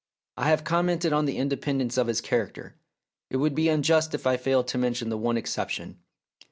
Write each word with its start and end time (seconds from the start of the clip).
I 0.35 0.49
have 0.49 0.63
commented 0.63 1.13
on 1.13 1.25
the 1.25 1.37
independence 1.37 1.95
of 1.95 2.07
his 2.07 2.21
character; 2.21 2.73
it 3.29 3.37
would 3.37 3.53
be 3.53 3.69
unjust 3.69 4.15
if 4.15 4.25
I 4.25 4.35
failed 4.35 4.67
to 4.69 4.79
mention 4.79 5.09
the 5.09 5.15
one 5.15 5.37
exception. 5.37 5.99